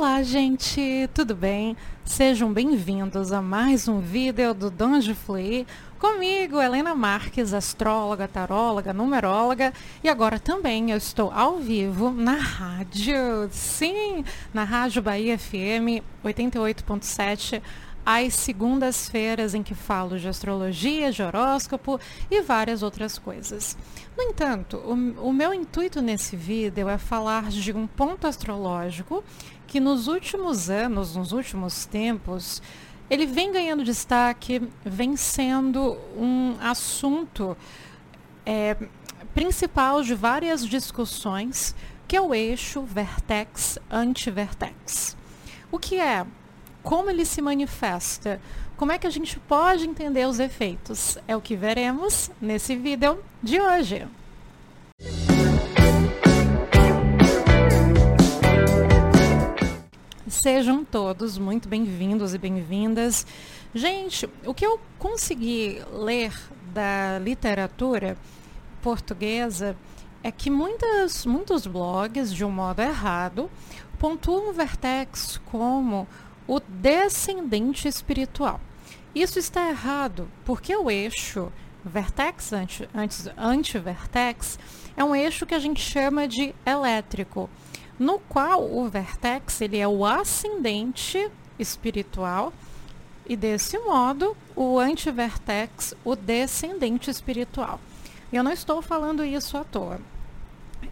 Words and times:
Olá, 0.00 0.22
gente, 0.22 1.10
tudo 1.12 1.34
bem? 1.34 1.76
Sejam 2.06 2.50
bem-vindos 2.50 3.32
a 3.32 3.42
mais 3.42 3.86
um 3.86 4.00
vídeo 4.00 4.54
do 4.54 4.70
Donde 4.70 5.14
Fluir. 5.14 5.66
Comigo, 5.98 6.58
Helena 6.58 6.94
Marques, 6.94 7.52
astróloga, 7.52 8.26
taróloga, 8.26 8.94
numeróloga. 8.94 9.74
E 10.02 10.08
agora 10.08 10.38
também 10.38 10.90
eu 10.90 10.96
estou 10.96 11.30
ao 11.30 11.58
vivo 11.58 12.10
na 12.10 12.32
rádio. 12.32 13.50
Sim, 13.50 14.24
na 14.54 14.64
Rádio 14.64 15.02
Bahia 15.02 15.38
FM 15.38 16.00
88.7 16.24 17.60
às 18.04 18.34
segundas-feiras 18.34 19.54
em 19.54 19.62
que 19.62 19.74
falo 19.74 20.18
de 20.18 20.28
astrologia, 20.28 21.10
de 21.12 21.22
horóscopo 21.22 21.98
e 22.30 22.42
várias 22.42 22.82
outras 22.82 23.18
coisas. 23.18 23.78
No 24.16 24.24
entanto, 24.24 24.78
o, 24.78 25.28
o, 25.28 25.32
meu 25.32 25.54
intuito 25.54 26.02
nesse 26.02 26.34
vídeo 26.36 26.88
é 26.88 26.98
falar 26.98 27.50
de 27.50 27.72
um 27.72 27.86
ponto 27.86 28.26
astrológico 28.26 29.22
que 29.66 29.78
nos 29.78 30.08
últimos 30.08 30.68
anos, 30.68 31.14
nos 31.14 31.30
últimos 31.32 31.86
tempos, 31.86 32.60
ele 33.08 33.24
vem 33.26 33.52
ganhando 33.52 33.84
destaque, 33.84 34.68
vem 34.84 35.16
sendo 35.16 35.96
um 36.16 36.56
assunto 36.60 37.56
é, 38.44 38.76
principal 39.34 40.02
de 40.02 40.14
várias 40.14 40.66
discussões, 40.66 41.74
que 42.06 42.16
é 42.16 42.20
o 42.20 42.34
eixo 42.34 42.82
vertex-antivertex. 42.82 45.16
O 45.70 45.78
que 45.78 46.00
é? 46.00 46.26
Como 46.82 47.10
ele 47.10 47.24
se 47.24 47.42
manifesta? 47.42 48.40
Como 48.76 48.90
é 48.90 48.98
que 48.98 49.06
a 49.06 49.10
gente 49.10 49.38
pode 49.40 49.86
entender 49.86 50.26
os 50.26 50.40
efeitos? 50.40 51.18
É 51.28 51.36
o 51.36 51.40
que 51.40 51.54
veremos 51.54 52.30
nesse 52.40 52.74
vídeo 52.74 53.18
de 53.42 53.60
hoje. 53.60 54.08
Sejam 60.26 60.84
todos 60.84 61.36
muito 61.36 61.68
bem-vindos 61.68 62.32
e 62.32 62.38
bem-vindas. 62.38 63.26
Gente, 63.74 64.26
o 64.46 64.54
que 64.54 64.64
eu 64.64 64.80
consegui 64.98 65.82
ler 65.92 66.32
da 66.72 67.18
literatura 67.18 68.16
portuguesa 68.80 69.76
é 70.22 70.30
que 70.30 70.48
muitas, 70.48 71.26
muitos 71.26 71.66
blogs, 71.66 72.32
de 72.32 72.42
um 72.44 72.50
modo 72.50 72.80
errado, 72.80 73.50
pontuam 73.98 74.48
o 74.48 74.52
Vertex 74.52 75.38
como 75.46 76.08
o 76.50 76.58
descendente 76.58 77.86
espiritual. 77.86 78.60
Isso 79.14 79.38
está 79.38 79.68
errado, 79.68 80.28
porque 80.44 80.74
o 80.74 80.90
eixo 80.90 81.52
Vertex 81.84 82.50
anti-vertex 83.38 84.58
é 84.96 85.04
um 85.04 85.14
eixo 85.14 85.46
que 85.46 85.54
a 85.54 85.60
gente 85.60 85.80
chama 85.80 86.26
de 86.26 86.52
elétrico 86.66 87.48
no 87.96 88.18
qual 88.18 88.68
o 88.68 88.88
vertex 88.88 89.60
ele 89.60 89.78
é 89.78 89.86
o 89.86 90.04
ascendente 90.04 91.30
espiritual 91.56 92.52
e 93.28 93.36
desse 93.36 93.78
modo 93.78 94.36
o 94.56 94.76
antivertex 94.80 95.94
o 96.04 96.16
descendente 96.16 97.10
espiritual. 97.10 97.78
Eu 98.32 98.42
não 98.42 98.52
estou 98.52 98.82
falando 98.82 99.24
isso 99.24 99.56
à 99.56 99.62
toa. 99.62 100.00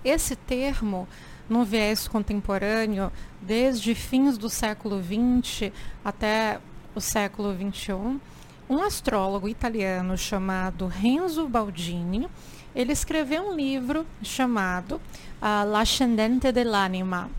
Esse 0.05 0.36
termo, 0.36 1.09
no 1.48 1.64
viés 1.64 2.06
contemporâneo, 2.06 3.10
desde 3.41 3.94
fins 3.94 4.36
do 4.36 4.50
século 4.50 5.02
XX 5.02 5.72
até 6.05 6.60
o 6.94 7.00
século 7.00 7.55
XXI, 7.55 8.20
um 8.68 8.82
astrólogo 8.82 9.48
italiano 9.48 10.16
chamado 10.16 10.86
Renzo 10.86 11.48
Baldini, 11.48 12.28
ele 12.74 12.92
escreveu 12.92 13.50
um 13.50 13.56
livro 13.56 14.06
chamado 14.22 14.96
uh, 15.40 15.70
L'Ascendente 15.70 16.52
dell'Anima, 16.52 17.30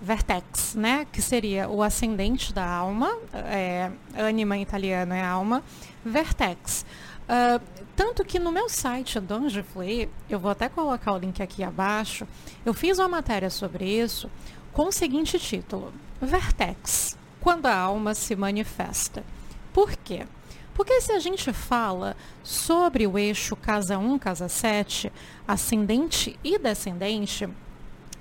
Vertex, 0.00 0.74
né? 0.74 1.06
que 1.10 1.22
seria 1.22 1.68
o 1.68 1.82
ascendente 1.82 2.52
da 2.52 2.68
alma, 2.68 3.10
é, 3.32 3.90
anima 4.14 4.56
em 4.56 4.62
italiano 4.62 5.14
é 5.14 5.24
alma, 5.24 5.62
Vertex. 6.04 6.84
Uh, 7.24 7.62
tanto 7.96 8.24
que 8.24 8.38
no 8.38 8.52
meu 8.52 8.68
site, 8.68 9.20
Donge 9.20 9.62
Flea, 9.62 10.08
eu 10.28 10.38
vou 10.38 10.50
até 10.50 10.68
colocar 10.68 11.12
o 11.12 11.18
link 11.18 11.42
aqui 11.42 11.62
abaixo, 11.62 12.26
eu 12.64 12.74
fiz 12.74 12.98
uma 12.98 13.08
matéria 13.08 13.48
sobre 13.48 13.84
isso 13.86 14.30
com 14.72 14.88
o 14.88 14.92
seguinte 14.92 15.38
título: 15.38 15.92
Vertex, 16.20 17.16
quando 17.40 17.66
a 17.66 17.76
alma 17.76 18.14
se 18.14 18.34
manifesta. 18.34 19.24
Por 19.72 19.96
quê? 19.96 20.26
Porque 20.74 21.00
se 21.00 21.12
a 21.12 21.20
gente 21.20 21.52
fala 21.52 22.16
sobre 22.42 23.06
o 23.06 23.16
eixo 23.16 23.54
casa 23.54 23.96
1, 23.96 24.18
casa 24.18 24.48
7, 24.48 25.12
ascendente 25.46 26.38
e 26.42 26.58
descendente, 26.58 27.48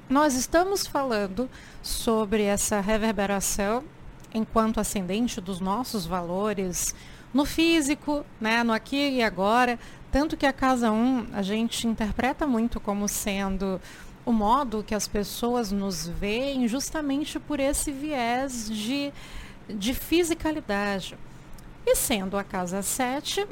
nós 0.08 0.36
estamos 0.36 0.86
falando 0.86 1.50
sobre 1.81 2.44
essa 2.44 2.80
reverberação 2.80 3.84
enquanto 4.34 4.80
ascendente 4.80 5.42
dos 5.42 5.59
nossos 5.59 6.06
valores 6.06 6.94
no 7.33 7.45
físico, 7.45 8.25
né, 8.39 8.63
no 8.63 8.71
aqui 8.71 9.09
e 9.09 9.23
agora, 9.23 9.79
tanto 10.11 10.38
que 10.38 10.45
a 10.45 10.53
casa 10.53 10.91
1 10.91 11.27
a 11.33 11.41
gente 11.41 11.88
interpreta 11.88 12.45
muito 12.45 12.79
como 12.79 13.07
sendo 13.07 13.81
o 14.25 14.31
modo 14.31 14.83
que 14.83 14.95
as 14.95 15.07
pessoas 15.07 15.71
nos 15.71 16.07
veem 16.07 16.67
justamente 16.67 17.39
por 17.39 17.59
esse 17.59 17.91
viés 17.91 18.69
de, 18.69 19.11
de 19.67 19.94
fisicalidade. 19.94 21.17
E 21.85 21.95
sendo 21.95 22.38
a 22.38 22.44
casa 22.44 22.81
7, 22.81 23.45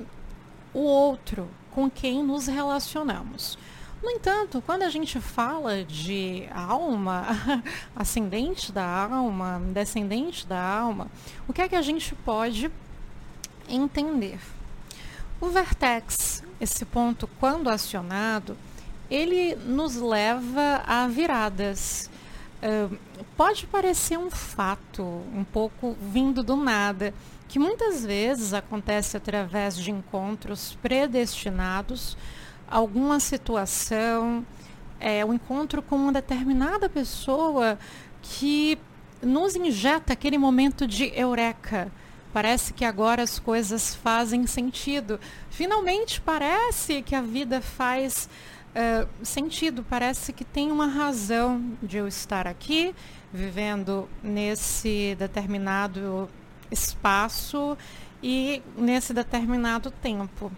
o 0.73 0.79
outro 0.79 1.49
com 1.71 1.89
quem 1.89 2.23
nos 2.23 2.47
relacionamos. 2.47 3.57
No 4.01 4.09
entanto, 4.09 4.63
quando 4.65 4.83
a 4.83 4.89
gente 4.89 5.19
fala 5.19 5.83
de 5.83 6.47
alma, 6.51 7.25
ascendente 7.95 8.71
da 8.71 8.85
alma, 8.85 9.61
descendente 9.73 10.47
da 10.47 10.59
alma, 10.59 11.07
o 11.47 11.53
que 11.53 11.61
é 11.61 11.67
que 11.67 11.75
a 11.75 11.81
gente 11.81 12.15
pode 12.15 12.71
entender? 13.67 14.39
O 15.39 15.47
vertex, 15.47 16.44
esse 16.59 16.85
ponto, 16.85 17.27
quando 17.39 17.69
acionado, 17.69 18.55
ele 19.09 19.55
nos 19.55 19.95
leva 19.95 20.83
a 20.85 21.07
viradas. 21.07 22.09
Uh, 22.61 22.95
pode 23.35 23.66
parecer 23.67 24.17
um 24.17 24.29
fato, 24.29 25.03
um 25.03 25.44
pouco 25.44 25.97
vindo 25.99 26.44
do 26.44 26.55
nada, 26.55 27.13
que 27.47 27.59
muitas 27.59 28.05
vezes 28.05 28.53
acontece 28.53 29.17
através 29.17 29.75
de 29.75 29.91
encontros 29.91 30.78
predestinados, 30.81 32.16
alguma 32.69 33.19
situação, 33.19 34.45
é, 35.01 35.25
um 35.25 35.33
encontro 35.33 35.81
com 35.81 35.95
uma 35.95 36.13
determinada 36.13 36.88
pessoa 36.88 37.78
que 38.22 38.78
nos 39.22 39.55
injeta 39.55 40.13
aquele 40.13 40.38
momento 40.38 40.88
de 40.88 41.11
eureka. 41.13 41.91
Parece 42.33 42.73
que 42.73 42.85
agora 42.85 43.21
as 43.23 43.39
coisas 43.39 43.93
fazem 43.93 44.47
sentido. 44.47 45.19
Finalmente 45.49 46.21
parece 46.21 47.01
que 47.01 47.13
a 47.13 47.21
vida 47.21 47.61
faz 47.61 48.29
uh, 48.71 49.25
sentido. 49.25 49.85
Parece 49.89 50.31
que 50.31 50.45
tem 50.45 50.71
uma 50.71 50.87
razão 50.87 51.77
de 51.81 51.97
eu 51.97 52.07
estar 52.07 52.47
aqui, 52.47 52.95
vivendo 53.33 54.07
nesse 54.23 55.15
determinado 55.19 56.29
espaço 56.71 57.77
e 58.23 58.61
nesse 58.77 59.13
determinado 59.13 59.91
tempo. 59.91 60.51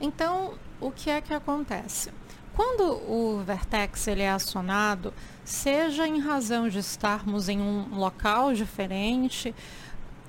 Então, 0.00 0.54
o 0.80 0.90
que 0.90 1.10
é 1.10 1.20
que 1.20 1.34
acontece? 1.34 2.10
Quando 2.54 2.84
o 3.10 3.42
vertex 3.44 4.06
ele 4.06 4.22
é 4.22 4.30
acionado, 4.30 5.12
seja 5.44 6.06
em 6.06 6.20
razão 6.20 6.68
de 6.68 6.78
estarmos 6.78 7.48
em 7.48 7.60
um 7.60 7.96
local 7.96 8.54
diferente, 8.54 9.52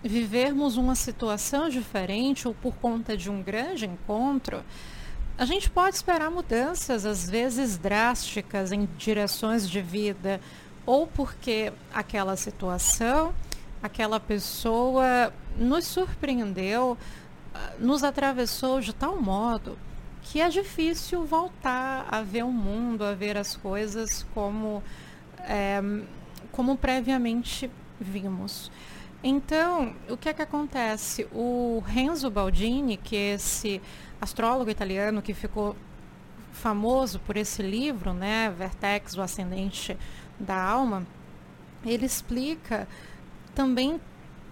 vivermos 0.07 0.77
uma 0.77 0.95
situação 0.95 1.69
diferente 1.69 2.47
ou 2.47 2.53
por 2.53 2.75
conta 2.75 3.17
de 3.17 3.29
um 3.29 3.41
grande 3.41 3.85
encontro, 3.85 4.63
a 5.37 5.45
gente 5.45 5.69
pode 5.69 5.95
esperar 5.95 6.31
mudanças, 6.31 7.05
às 7.05 7.29
vezes 7.29 7.77
drásticas, 7.77 8.71
em 8.71 8.87
direções 8.97 9.69
de 9.69 9.81
vida, 9.81 10.39
ou 10.85 11.05
porque 11.07 11.73
aquela 11.93 12.37
situação 12.37 13.33
aquela 13.85 14.19
pessoa 14.19 15.31
nos 15.57 15.85
surpreendeu, 15.85 16.97
nos 17.79 18.03
atravessou 18.03 18.81
de 18.81 18.93
tal 18.93 19.21
modo 19.21 19.77
que 20.23 20.41
é 20.41 20.49
difícil 20.49 21.23
voltar 21.23 22.07
a 22.09 22.21
ver 22.21 22.43
o 22.43 22.51
mundo, 22.51 23.03
a 23.03 23.13
ver 23.13 23.37
as 23.37 23.55
coisas 23.55 24.25
como, 24.33 24.81
é, 25.41 25.79
como 26.51 26.75
previamente 26.75 27.69
vimos. 28.01 28.71
Então, 29.27 29.95
o 30.07 30.15
que 30.15 30.29
é 30.29 30.33
que 30.35 30.43
acontece? 30.43 31.27
O 31.31 31.81
Renzo 31.83 32.29
Baldini, 32.29 32.95
que 32.95 33.15
é 33.15 33.33
esse 33.33 33.81
astrólogo 34.21 34.69
italiano 34.69 35.19
que 35.19 35.33
ficou 35.33 35.75
famoso 36.53 37.19
por 37.21 37.35
esse 37.35 37.63
livro, 37.63 38.13
né, 38.13 38.53
Vertex, 38.55 39.17
o 39.17 39.23
Ascendente 39.23 39.97
da 40.39 40.61
Alma, 40.61 41.07
ele 41.83 42.05
explica 42.05 42.87
também 43.55 43.99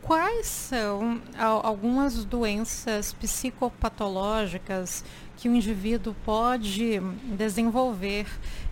quais 0.04 0.48
são 0.48 1.22
algumas 1.38 2.26
doenças 2.26 3.14
psicopatológicas 3.14 5.04
que 5.38 5.48
o 5.50 5.56
indivíduo 5.56 6.16
pode 6.26 7.00
desenvolver 7.36 8.28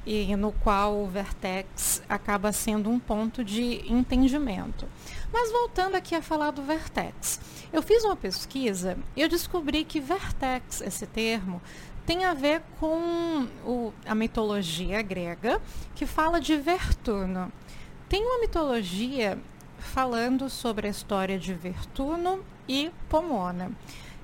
e 0.05 0.35
no 0.35 0.51
qual 0.51 0.97
o 0.97 1.07
Vertex 1.07 2.03
acaba 2.07 2.51
sendo 2.51 2.89
um 2.89 2.99
ponto 2.99 3.43
de 3.43 3.81
entendimento. 3.91 4.85
Mas 5.31 5.51
voltando 5.51 5.95
aqui 5.95 6.15
a 6.15 6.21
falar 6.21 6.51
do 6.51 6.61
Vertex, 6.63 7.39
eu 7.71 7.81
fiz 7.81 8.03
uma 8.03 8.15
pesquisa 8.15 8.97
e 9.15 9.21
eu 9.21 9.29
descobri 9.29 9.85
que 9.85 9.99
Vertex, 9.99 10.81
esse 10.81 11.07
termo, 11.07 11.61
tem 12.05 12.25
a 12.25 12.33
ver 12.33 12.61
com 12.79 13.47
o, 13.65 13.93
a 14.05 14.13
mitologia 14.13 15.01
grega, 15.01 15.61
que 15.95 16.05
fala 16.05 16.41
de 16.41 16.57
Vertuno. 16.57 17.51
Tem 18.09 18.23
uma 18.25 18.39
mitologia 18.39 19.37
falando 19.81 20.49
sobre 20.49 20.87
a 20.87 20.89
história 20.89 21.37
de 21.37 21.53
Vertuno 21.53 22.43
e 22.67 22.91
Pomona. 23.09 23.71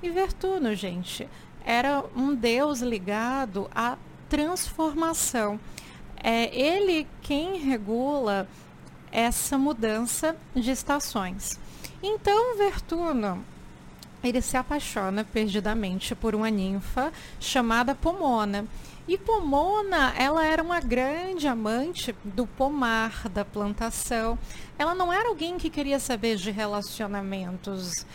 E 0.02 0.10
Vertuno, 0.10 0.74
gente, 0.76 1.28
era 1.66 2.04
um 2.16 2.34
deus 2.34 2.82
ligado 2.82 3.70
à 3.76 3.98
transformação. 4.30 5.60
É 6.16 6.56
ele 6.58 7.08
quem 7.22 7.60
regula 7.60 8.48
essa 9.12 9.58
mudança 9.58 10.36
de 10.56 10.72
estações. 10.72 11.60
Então, 12.02 12.58
Vertuno, 12.58 13.44
ele 14.24 14.42
se 14.42 14.58
apaixona 14.58 15.24
perdidamente 15.24 16.16
por 16.16 16.36
uma 16.36 16.50
ninfa 16.50 17.12
chamada 17.40 17.96
Pomona. 17.96 18.66
E 19.08 19.18
Pomona, 19.18 20.14
ela 20.18 20.46
era 20.46 20.62
uma 20.62 20.82
grande 20.82 21.48
amante 21.48 22.14
do 22.26 22.46
pomar, 22.46 23.30
da 23.30 23.46
plantação. 23.46 24.38
Ela 24.78 24.94
não 24.94 25.14
era 25.14 25.30
alguém 25.30 25.58
que 25.58 25.70
queria 25.70 25.98
saber 25.98 26.36
de 26.36 26.52
relacionamentos. 26.52 28.06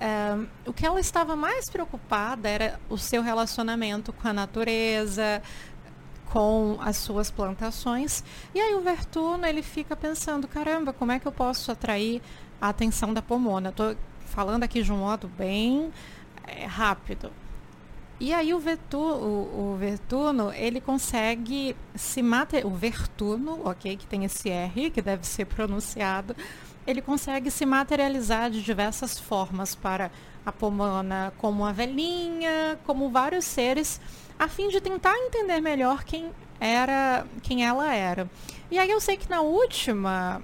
É, 0.00 0.36
o 0.66 0.72
que 0.72 0.86
ela 0.86 0.98
estava 0.98 1.36
mais 1.36 1.68
preocupada 1.68 2.48
era 2.48 2.80
o 2.88 2.96
seu 2.96 3.20
relacionamento 3.20 4.10
com 4.10 4.26
a 4.26 4.32
natureza, 4.32 5.42
com 6.30 6.78
as 6.80 6.96
suas 6.96 7.30
plantações. 7.30 8.24
E 8.54 8.60
aí 8.60 8.74
o 8.74 8.80
Vertuno, 8.80 9.44
ele 9.44 9.62
fica 9.62 9.94
pensando, 9.94 10.48
caramba, 10.48 10.94
como 10.94 11.12
é 11.12 11.18
que 11.18 11.28
eu 11.28 11.32
posso 11.32 11.70
atrair 11.70 12.22
a 12.58 12.70
atenção 12.70 13.12
da 13.12 13.20
Pomona? 13.20 13.68
Estou 13.68 13.94
falando 14.24 14.64
aqui 14.64 14.82
de 14.82 14.90
um 14.90 14.96
modo 14.96 15.28
bem 15.28 15.92
é, 16.46 16.64
rápido. 16.64 17.30
E 18.22 18.32
aí 18.32 18.54
o, 18.54 18.60
Vetu, 18.60 18.98
o, 19.00 19.72
o 19.72 19.76
Vertuno, 19.76 20.52
ele 20.52 20.80
consegue 20.80 21.74
se 21.92 22.22
mater... 22.22 22.64
O 22.64 22.70
Vertuno, 22.70 23.66
ok, 23.66 23.96
que 23.96 24.06
tem 24.06 24.24
esse 24.24 24.48
R, 24.48 24.90
que 24.90 25.02
deve 25.02 25.26
ser 25.26 25.44
pronunciado, 25.44 26.36
ele 26.86 27.02
consegue 27.02 27.50
se 27.50 27.66
materializar 27.66 28.48
de 28.48 28.62
diversas 28.62 29.18
formas 29.18 29.74
para 29.74 30.08
a 30.46 30.52
Pomona 30.52 31.32
como 31.36 31.64
uma 31.64 31.72
velhinha, 31.72 32.78
como 32.86 33.10
vários 33.10 33.44
seres, 33.44 34.00
a 34.38 34.46
fim 34.46 34.68
de 34.68 34.80
tentar 34.80 35.16
entender 35.18 35.60
melhor 35.60 36.04
quem 36.04 36.30
era, 36.60 37.26
quem 37.42 37.66
ela 37.66 37.92
era. 37.92 38.30
E 38.70 38.78
aí 38.78 38.88
eu 38.88 39.00
sei 39.00 39.16
que 39.16 39.28
na 39.28 39.40
última 39.40 40.40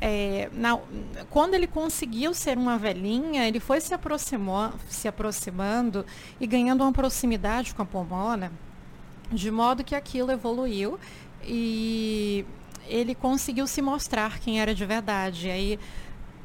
é, 0.00 0.48
na, 0.52 0.78
quando 1.30 1.54
ele 1.54 1.66
conseguiu 1.66 2.32
ser 2.32 2.56
uma 2.56 2.78
velhinha, 2.78 3.46
ele 3.46 3.60
foi 3.60 3.80
se, 3.80 3.92
aproximou, 3.92 4.72
se 4.88 5.08
aproximando 5.08 6.06
e 6.40 6.46
ganhando 6.46 6.82
uma 6.82 6.92
proximidade 6.92 7.74
com 7.74 7.82
a 7.82 7.86
Pomona, 7.86 8.52
de 9.30 9.50
modo 9.50 9.84
que 9.84 9.94
aquilo 9.94 10.30
evoluiu 10.30 10.98
e 11.44 12.44
ele 12.86 13.14
conseguiu 13.14 13.66
se 13.66 13.82
mostrar 13.82 14.38
quem 14.38 14.60
era 14.60 14.74
de 14.74 14.86
verdade. 14.86 15.50
Aí 15.50 15.78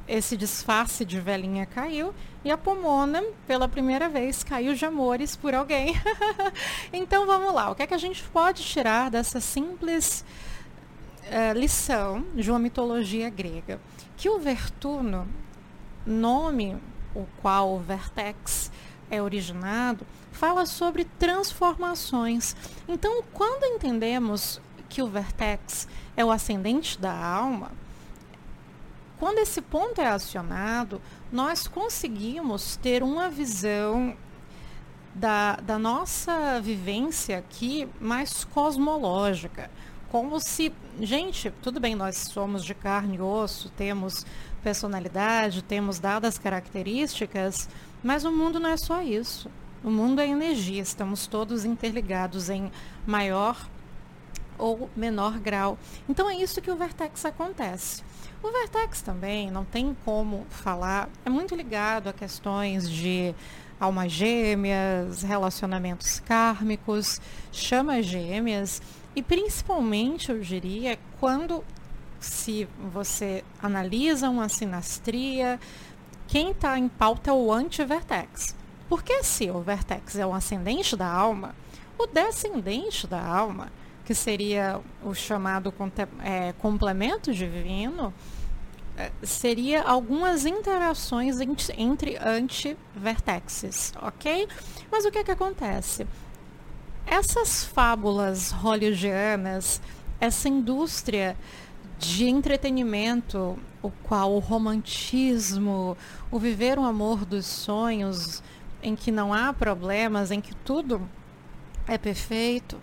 esse 0.07 0.35
disfarce 0.35 1.05
de 1.05 1.19
velhinha 1.19 1.65
caiu 1.65 2.13
e 2.43 2.51
a 2.51 2.57
Pomona, 2.57 3.23
pela 3.47 3.69
primeira 3.69 4.09
vez, 4.09 4.43
caiu 4.43 4.73
de 4.73 4.83
amores 4.83 5.35
por 5.35 5.53
alguém. 5.53 5.93
então 6.91 7.25
vamos 7.25 7.53
lá, 7.53 7.69
o 7.69 7.75
que 7.75 7.83
é 7.83 7.87
que 7.87 7.93
a 7.93 7.99
gente 7.99 8.23
pode 8.23 8.63
tirar 8.63 9.09
dessa 9.09 9.39
simples 9.39 10.25
uh, 11.23 11.57
lição 11.57 12.25
de 12.35 12.49
uma 12.49 12.59
mitologia 12.59 13.29
grega, 13.29 13.79
que 14.17 14.29
o 14.29 14.39
Vertuno, 14.39 15.27
nome 16.05 16.77
o 17.15 17.25
qual 17.41 17.73
o 17.75 17.79
Vertex 17.79 18.71
é 19.09 19.21
originado, 19.21 20.05
fala 20.31 20.65
sobre 20.65 21.05
transformações. 21.05 22.55
Então, 22.87 23.23
quando 23.33 23.65
entendemos 23.65 24.59
que 24.89 25.01
o 25.01 25.07
Vertex 25.07 25.87
é 26.15 26.23
o 26.25 26.31
ascendente 26.31 26.99
da 26.99 27.13
alma, 27.13 27.71
quando 29.19 29.39
esse 29.39 29.61
ponto 29.61 30.01
é 30.01 30.07
acionado, 30.07 31.01
nós 31.31 31.67
conseguimos 31.67 32.75
ter 32.77 33.01
uma 33.03 33.29
visão 33.29 34.17
da, 35.15 35.55
da 35.57 35.77
nossa 35.77 36.59
vivência 36.59 37.37
aqui 37.37 37.87
mais 38.01 38.43
cosmológica 38.43 39.69
como 40.13 40.39
se, 40.39 40.71
gente, 40.99 41.51
tudo 41.61 41.79
bem, 41.79 41.95
nós 41.95 42.17
somos 42.17 42.63
de 42.63 42.73
carne 42.73 43.17
e 43.17 43.21
osso, 43.21 43.69
temos 43.69 44.25
personalidade, 44.61 45.63
temos 45.63 45.99
dadas 45.99 46.37
características, 46.37 47.69
mas 48.03 48.23
o 48.23 48.31
mundo 48.31 48.59
não 48.59 48.69
é 48.69 48.77
só 48.77 49.01
isso. 49.01 49.49
O 49.83 49.89
mundo 49.91 50.21
é 50.21 50.27
energia, 50.27 50.81
estamos 50.81 51.27
todos 51.27 51.65
interligados 51.65 52.49
em 52.49 52.71
maior 53.05 53.69
ou 54.57 54.89
menor 54.95 55.39
grau. 55.39 55.77
Então 56.07 56.29
é 56.29 56.35
isso 56.35 56.61
que 56.61 56.71
o 56.71 56.75
Vertex 56.75 57.25
acontece. 57.25 58.03
O 58.41 58.51
Vertex 58.51 59.01
também 59.01 59.51
não 59.51 59.65
tem 59.65 59.95
como 60.05 60.45
falar, 60.49 61.09
é 61.25 61.29
muito 61.29 61.55
ligado 61.55 62.07
a 62.07 62.13
questões 62.13 62.89
de 62.89 63.35
almas 63.79 64.11
gêmeas, 64.11 65.23
relacionamentos 65.23 66.19
kármicos, 66.19 67.19
chamas 67.51 68.05
gêmeas 68.05 68.81
e 69.15 69.21
principalmente, 69.21 70.31
eu 70.31 70.39
diria, 70.39 70.97
quando 71.19 71.63
se 72.19 72.67
você 72.91 73.43
analisa 73.61 74.29
uma 74.29 74.47
sinastria, 74.47 75.59
quem 76.27 76.51
está 76.51 76.77
em 76.79 76.87
pauta 76.87 77.29
é 77.29 77.33
o 77.33 77.51
anti-vertex. 77.51 78.55
Porque 78.89 79.23
se 79.23 79.49
o 79.49 79.61
vertex 79.61 80.15
é 80.15 80.25
o 80.25 80.33
ascendente 80.33 80.95
da 80.95 81.07
alma, 81.07 81.55
o 81.97 82.07
descendente 82.07 83.05
da 83.07 83.21
alma, 83.21 83.71
que 84.05 84.13
seria 84.13 84.79
o 85.03 85.13
chamado 85.13 85.73
é, 86.23 86.53
complemento 86.53 87.33
divino, 87.33 88.13
é, 88.97 89.11
seria 89.23 89.83
algumas 89.83 90.45
interações 90.45 91.37
entre 91.77 92.17
anti-vertexes, 92.17 93.93
ok? 94.01 94.47
Mas 94.91 95.05
o 95.05 95.11
que, 95.11 95.19
é 95.19 95.23
que 95.23 95.31
acontece? 95.31 96.05
Essas 97.05 97.63
fábulas 97.63 98.51
hollywoodianas, 98.51 99.81
essa 100.19 100.47
indústria 100.47 101.35
de 101.99 102.25
entretenimento, 102.25 103.57
o 103.81 103.91
qual 104.03 104.33
o 104.33 104.39
romantismo, 104.39 105.97
o 106.31 106.39
viver 106.39 106.79
um 106.79 106.85
amor 106.85 107.25
dos 107.25 107.45
sonhos, 107.45 108.41
em 108.81 108.95
que 108.95 109.11
não 109.11 109.33
há 109.33 109.53
problemas, 109.53 110.31
em 110.31 110.41
que 110.41 110.55
tudo 110.55 111.01
é 111.87 111.97
perfeito, 111.97 112.77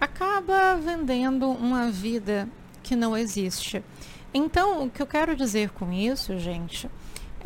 acaba 0.00 0.76
vendendo 0.76 1.50
uma 1.50 1.90
vida 1.90 2.48
que 2.82 2.94
não 2.94 3.16
existe. 3.16 3.82
Então, 4.32 4.84
o 4.84 4.90
que 4.90 5.00
eu 5.00 5.06
quero 5.06 5.34
dizer 5.34 5.70
com 5.70 5.92
isso, 5.92 6.38
gente, 6.38 6.90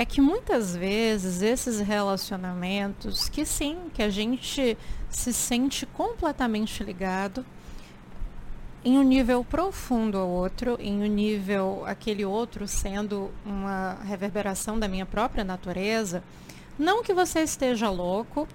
é 0.01 0.05
que 0.07 0.19
muitas 0.19 0.75
vezes 0.75 1.43
esses 1.43 1.79
relacionamentos, 1.79 3.29
que 3.29 3.45
sim, 3.45 3.77
que 3.93 4.03
a 4.03 4.09
gente 4.09 4.75
se 5.11 5.31
sente 5.31 5.85
completamente 5.85 6.83
ligado 6.83 7.45
em 8.83 8.97
um 8.97 9.03
nível 9.03 9.45
profundo 9.45 10.17
ao 10.17 10.27
outro, 10.27 10.79
em 10.81 11.03
um 11.03 11.07
nível 11.07 11.83
aquele 11.85 12.25
outro 12.25 12.67
sendo 12.67 13.31
uma 13.45 13.99
reverberação 14.03 14.79
da 14.79 14.89
minha 14.89 15.05
própria 15.05 15.45
natureza. 15.45 16.25
Não 16.79 17.03
que 17.03 17.13
você 17.13 17.41
esteja 17.41 17.91
louco, 17.91 18.49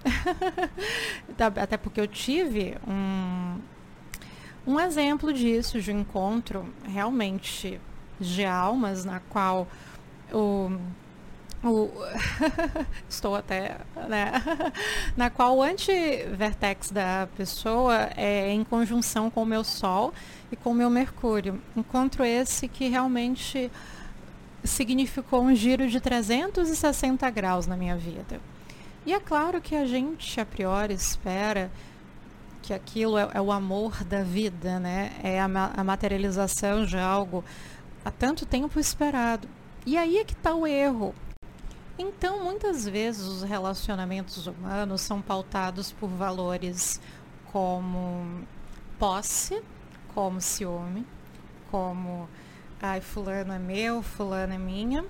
até 1.38 1.76
porque 1.76 2.00
eu 2.00 2.08
tive 2.08 2.76
um, 2.84 3.60
um 4.66 4.80
exemplo 4.80 5.32
disso, 5.32 5.80
de 5.80 5.92
um 5.92 6.00
encontro 6.00 6.66
realmente 6.84 7.80
de 8.18 8.44
almas, 8.44 9.04
na 9.04 9.20
qual 9.20 9.68
o 10.32 10.76
o, 11.62 11.90
estou 13.08 13.34
até, 13.34 13.78
né, 14.08 14.32
na 15.16 15.30
qual 15.30 15.56
o 15.56 15.62
anti-vertex 15.62 16.90
da 16.90 17.28
pessoa 17.36 18.10
é 18.16 18.50
em 18.50 18.64
conjunção 18.64 19.30
com 19.30 19.42
o 19.42 19.46
meu 19.46 19.64
Sol 19.64 20.12
e 20.50 20.56
com 20.56 20.70
o 20.70 20.74
meu 20.74 20.90
Mercúrio. 20.90 21.60
Encontro 21.76 22.24
esse 22.24 22.68
que 22.68 22.88
realmente 22.88 23.70
significou 24.64 25.42
um 25.42 25.54
giro 25.54 25.88
de 25.88 26.00
360 26.00 27.28
graus 27.30 27.66
na 27.66 27.76
minha 27.76 27.96
vida. 27.96 28.40
E 29.04 29.12
é 29.12 29.20
claro 29.20 29.60
que 29.60 29.76
a 29.76 29.86
gente, 29.86 30.40
a 30.40 30.44
priori, 30.44 30.92
espera 30.92 31.70
que 32.62 32.74
aquilo 32.74 33.16
é, 33.16 33.30
é 33.34 33.40
o 33.40 33.52
amor 33.52 34.02
da 34.02 34.22
vida, 34.22 34.80
né? 34.80 35.12
É 35.22 35.40
a, 35.40 35.44
a 35.44 35.84
materialização 35.84 36.84
de 36.84 36.98
algo 36.98 37.44
há 38.04 38.10
tanto 38.10 38.44
tempo 38.44 38.80
esperado. 38.80 39.48
E 39.86 39.96
aí 39.96 40.18
é 40.18 40.24
que 40.24 40.32
está 40.32 40.52
o 40.52 40.66
erro. 40.66 41.14
Então, 41.98 42.44
muitas 42.44 42.86
vezes 42.86 43.22
os 43.22 43.42
relacionamentos 43.42 44.46
humanos 44.46 45.00
são 45.00 45.22
pautados 45.22 45.92
por 45.92 46.08
valores 46.08 47.00
como 47.50 48.46
posse, 48.98 49.62
como 50.14 50.40
ciúme, 50.40 51.06
como 51.70 52.28
ai, 52.82 53.00
fulano 53.00 53.52
é 53.52 53.58
meu, 53.58 54.02
fulano 54.02 54.52
é 54.52 54.58
minha. 54.58 55.04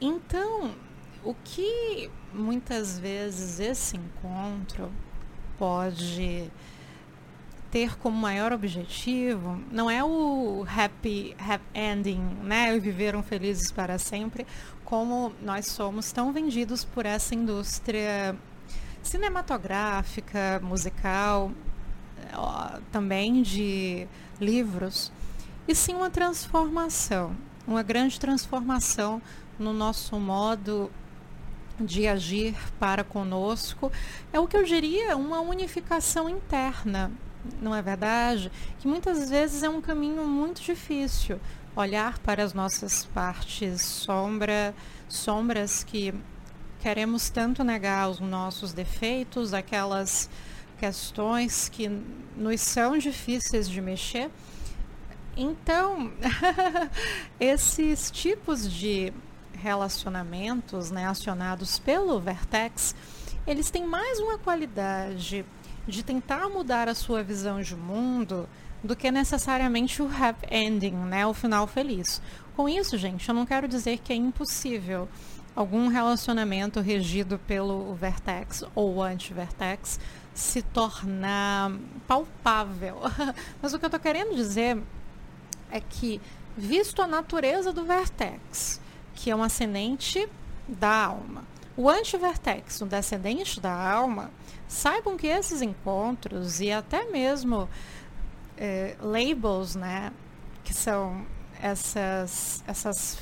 Então, 0.00 0.74
o 1.24 1.34
que 1.42 2.10
muitas 2.32 2.98
vezes 2.98 3.58
esse 3.58 3.96
encontro 3.96 4.92
pode 5.58 6.50
ter 7.70 7.98
como 7.98 8.16
maior 8.16 8.52
objetivo 8.52 9.60
não 9.68 9.90
é 9.90 10.04
o 10.04 10.64
happy, 10.68 11.34
happy 11.38 11.64
ending, 11.74 12.20
né? 12.44 12.78
Viveram 12.78 13.20
felizes 13.20 13.72
para 13.72 13.98
sempre, 13.98 14.46
como 14.84 15.32
nós 15.42 15.66
somos 15.66 16.12
tão 16.12 16.32
vendidos 16.32 16.84
por 16.84 17.06
essa 17.06 17.34
indústria 17.34 18.36
cinematográfica, 19.02 20.60
musical, 20.62 21.50
também 22.90 23.42
de 23.42 24.06
livros, 24.40 25.12
e 25.66 25.74
sim 25.74 25.94
uma 25.94 26.10
transformação, 26.10 27.36
uma 27.66 27.82
grande 27.82 28.18
transformação 28.18 29.20
no 29.58 29.72
nosso 29.72 30.18
modo 30.18 30.90
de 31.80 32.06
agir 32.06 32.54
para 32.78 33.02
conosco. 33.02 33.90
É 34.32 34.38
o 34.38 34.46
que 34.46 34.56
eu 34.56 34.64
diria 34.64 35.16
uma 35.16 35.40
unificação 35.40 36.28
interna, 36.28 37.10
não 37.60 37.74
é 37.74 37.82
verdade? 37.82 38.50
Que 38.78 38.88
muitas 38.88 39.28
vezes 39.28 39.62
é 39.62 39.68
um 39.68 39.80
caminho 39.80 40.26
muito 40.26 40.62
difícil. 40.62 41.40
Olhar 41.76 42.18
para 42.20 42.42
as 42.44 42.54
nossas 42.54 43.04
partes 43.06 43.82
sombra, 43.82 44.74
sombras 45.08 45.82
que 45.82 46.14
queremos 46.80 47.30
tanto 47.30 47.64
negar 47.64 48.08
os 48.08 48.20
nossos 48.20 48.72
defeitos, 48.72 49.52
aquelas 49.52 50.30
questões 50.78 51.68
que 51.68 51.88
nos 52.36 52.60
são 52.60 52.96
difíceis 52.96 53.68
de 53.68 53.80
mexer. 53.80 54.30
Então, 55.36 56.12
esses 57.40 58.10
tipos 58.10 58.70
de 58.70 59.12
relacionamentos 59.54 60.90
né, 60.90 61.06
acionados 61.08 61.78
pelo 61.78 62.20
Vertex, 62.20 62.94
eles 63.46 63.70
têm 63.70 63.84
mais 63.84 64.20
uma 64.20 64.38
qualidade 64.38 65.44
de 65.88 66.02
tentar 66.02 66.48
mudar 66.48 66.88
a 66.88 66.94
sua 66.94 67.22
visão 67.22 67.60
de 67.60 67.74
mundo 67.74 68.48
do 68.84 68.94
que 68.94 69.10
necessariamente 69.10 70.02
o 70.02 70.06
happy 70.06 70.46
ending, 70.54 70.94
né, 70.94 71.26
o 71.26 71.32
final 71.32 71.66
feliz. 71.66 72.20
Com 72.54 72.68
isso, 72.68 72.98
gente, 72.98 73.26
eu 73.26 73.34
não 73.34 73.46
quero 73.46 73.66
dizer 73.66 73.98
que 73.98 74.12
é 74.12 74.16
impossível 74.16 75.08
algum 75.56 75.88
relacionamento 75.88 76.80
regido 76.80 77.38
pelo 77.46 77.94
Vertex 77.94 78.62
ou 78.74 79.02
anti-Vertex 79.02 79.98
se 80.34 80.60
tornar 80.60 81.72
palpável. 82.06 82.98
Mas 83.62 83.72
o 83.72 83.78
que 83.78 83.86
eu 83.86 83.88
estou 83.88 84.00
querendo 84.00 84.36
dizer 84.36 84.80
é 85.70 85.80
que, 85.80 86.20
visto 86.56 87.00
a 87.00 87.06
natureza 87.06 87.72
do 87.72 87.84
Vertex, 87.84 88.80
que 89.14 89.30
é 89.30 89.36
um 89.36 89.42
ascendente 89.42 90.28
da 90.68 91.06
alma, 91.06 91.44
o 91.76 91.88
anti-Vertex, 91.88 92.82
um 92.82 92.86
descendente 92.86 93.60
da 93.60 93.72
alma, 93.72 94.30
saibam 94.68 95.16
que 95.16 95.26
esses 95.26 95.62
encontros 95.62 96.60
e 96.60 96.70
até 96.70 97.04
mesmo 97.10 97.68
é, 98.56 98.96
labels, 99.00 99.74
né, 99.74 100.12
que 100.62 100.72
são 100.72 101.24
essas, 101.60 102.62
essas 102.66 103.18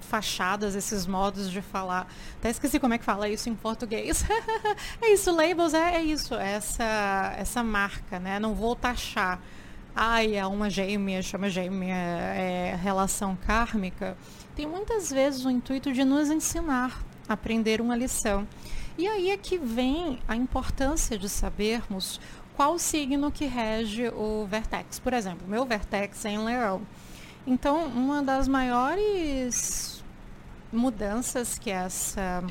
fachadas, 0.00 0.74
esses 0.74 1.06
modos 1.06 1.50
de 1.50 1.60
falar. 1.60 2.06
Até 2.38 2.50
esqueci 2.50 2.78
como 2.78 2.94
é 2.94 2.98
que 2.98 3.04
fala 3.04 3.28
isso 3.28 3.48
em 3.48 3.54
português. 3.54 4.24
é 5.00 5.12
isso, 5.12 5.34
labels 5.34 5.74
é, 5.74 5.96
é, 5.96 6.02
isso, 6.02 6.34
é 6.34 6.52
essa, 6.52 7.34
essa 7.36 7.62
marca, 7.62 8.18
né? 8.18 8.38
Não 8.38 8.54
vou 8.54 8.74
taxar. 8.74 9.40
Ai, 9.94 10.36
é 10.36 10.46
uma 10.46 10.68
gêmea, 10.68 11.22
chama 11.22 11.48
gêmea, 11.48 11.94
é 11.94 12.78
relação 12.82 13.36
kármica. 13.46 14.16
Tem 14.54 14.66
muitas 14.66 15.10
vezes 15.10 15.44
o 15.44 15.50
intuito 15.50 15.92
de 15.92 16.04
nos 16.04 16.30
ensinar 16.30 17.02
aprender 17.28 17.80
uma 17.80 17.96
lição. 17.96 18.46
E 18.98 19.06
aí 19.06 19.30
é 19.30 19.36
que 19.36 19.58
vem 19.58 20.18
a 20.26 20.36
importância 20.36 21.18
de 21.18 21.28
sabermos 21.28 22.20
qual 22.56 22.78
signo 22.78 23.30
que 23.30 23.44
rege 23.44 24.08
o 24.08 24.46
vertex. 24.46 24.98
Por 24.98 25.12
exemplo, 25.12 25.46
meu 25.46 25.64
vertex 25.66 26.24
é 26.24 26.30
em 26.30 26.38
leão. 26.38 26.80
Então, 27.46 27.84
uma 27.86 28.22
das 28.22 28.48
maiores 28.48 30.02
mudanças 30.72 31.58
que 31.58 31.70
essa 31.70 32.42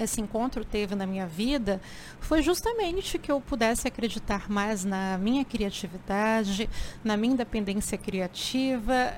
esse 0.00 0.20
encontro 0.20 0.64
teve 0.64 0.94
na 0.94 1.06
minha 1.06 1.26
vida 1.26 1.80
foi 2.20 2.42
justamente 2.42 3.18
que 3.18 3.30
eu 3.30 3.40
pudesse 3.40 3.88
acreditar 3.88 4.50
mais 4.50 4.84
na 4.84 5.18
minha 5.18 5.44
criatividade, 5.44 6.68
na 7.02 7.16
minha 7.16 7.34
independência 7.34 7.98
criativa, 7.98 9.14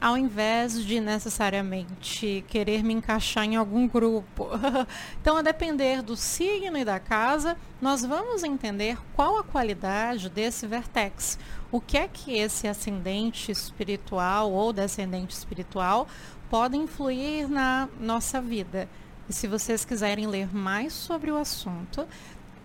ao 0.00 0.18
invés 0.18 0.84
de 0.84 1.00
necessariamente 1.00 2.44
querer 2.48 2.82
me 2.82 2.92
encaixar 2.92 3.44
em 3.44 3.56
algum 3.56 3.88
grupo. 3.88 4.48
então, 5.20 5.36
a 5.36 5.42
depender 5.42 6.02
do 6.02 6.16
signo 6.16 6.76
e 6.76 6.84
da 6.84 7.00
casa, 7.00 7.56
nós 7.80 8.04
vamos 8.04 8.44
entender 8.44 8.98
qual 9.14 9.38
a 9.38 9.44
qualidade 9.44 10.28
desse 10.28 10.66
vertex. 10.66 11.38
O 11.72 11.80
que 11.80 11.96
é 11.96 12.06
que 12.06 12.36
esse 12.36 12.68
ascendente 12.68 13.50
espiritual 13.50 14.52
ou 14.52 14.72
descendente 14.72 15.34
espiritual 15.34 16.06
podem 16.50 16.82
influir 16.82 17.48
na 17.48 17.88
nossa 17.98 18.40
vida. 18.40 18.88
E 19.28 19.32
se 19.32 19.46
vocês 19.46 19.84
quiserem 19.84 20.26
ler 20.26 20.54
mais 20.54 20.92
sobre 20.92 21.30
o 21.30 21.36
assunto, 21.36 22.06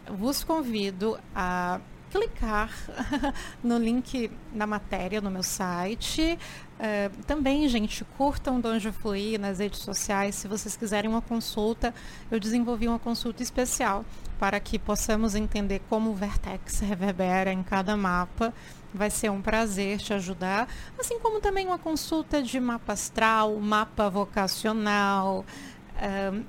vos 0.07 0.43
convido 0.43 1.17
a 1.33 1.79
clicar 2.09 2.71
no 3.63 3.77
link 3.77 4.31
na 4.53 4.65
matéria 4.65 5.21
no 5.21 5.29
meu 5.29 5.43
site. 5.43 6.37
Uh, 6.79 7.23
também, 7.23 7.67
gente, 7.69 8.03
curtam 8.17 8.59
Donjo 8.59 8.91
Fluir 8.91 9.39
nas 9.39 9.59
redes 9.59 9.79
sociais. 9.79 10.35
Se 10.35 10.47
vocês 10.47 10.75
quiserem 10.75 11.09
uma 11.09 11.21
consulta, 11.21 11.93
eu 12.31 12.39
desenvolvi 12.39 12.87
uma 12.87 12.99
consulta 12.99 13.43
especial 13.43 14.03
para 14.39 14.59
que 14.59 14.79
possamos 14.79 15.35
entender 15.35 15.81
como 15.89 16.09
o 16.09 16.15
Vertex 16.15 16.79
reverbera 16.79 17.51
em 17.51 17.61
cada 17.61 17.95
mapa 17.95 18.53
Vai 18.93 19.11
ser 19.11 19.29
um 19.29 19.39
prazer 19.39 19.99
te 19.99 20.13
ajudar, 20.13 20.67
assim 20.97 21.19
como 21.19 21.39
também 21.39 21.67
uma 21.67 21.77
consulta 21.77 22.41
de 22.41 22.59
mapa 22.59 22.93
astral, 22.93 23.55
mapa 23.59 24.09
vocacional, 24.09 25.45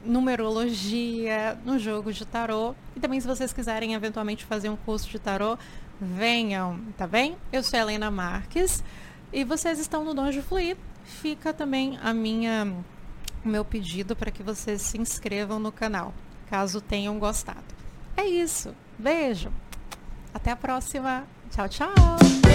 numerologia, 0.04 1.58
no 1.64 1.78
jogo 1.78 2.12
de 2.12 2.24
tarô. 2.24 2.74
E 2.96 3.00
também 3.00 3.20
se 3.20 3.26
vocês 3.26 3.52
quiserem 3.52 3.94
eventualmente 3.94 4.44
fazer 4.44 4.68
um 4.68 4.76
curso 4.76 5.08
de 5.08 5.18
tarô, 5.18 5.58
venham, 6.00 6.80
tá 6.96 7.06
bem? 7.06 7.36
Eu 7.52 7.62
sou 7.62 7.78
Helena 7.78 8.10
Marques 8.10 8.82
e 9.32 9.44
vocês 9.44 9.78
estão 9.78 10.04
no 10.04 10.14
Donjo 10.14 10.42
Fluir. 10.42 10.76
Fica 11.04 11.52
também 11.52 11.98
a 12.02 12.12
minha 12.12 12.72
o 13.44 13.48
meu 13.48 13.64
pedido 13.64 14.14
para 14.14 14.30
que 14.30 14.42
vocês 14.42 14.82
se 14.82 14.98
inscrevam 14.98 15.58
no 15.58 15.72
canal, 15.72 16.12
caso 16.48 16.80
tenham 16.80 17.18
gostado. 17.18 17.64
É 18.16 18.26
isso. 18.26 18.74
Beijo. 18.98 19.50
Até 20.32 20.50
a 20.50 20.56
próxima. 20.56 21.24
Tchau, 21.50 21.68
tchau! 21.68 22.49